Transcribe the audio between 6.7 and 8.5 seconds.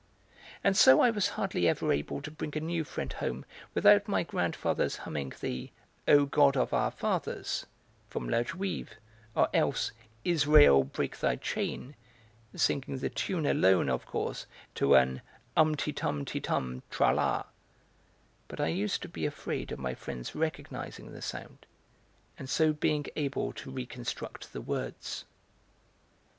our fathers" from La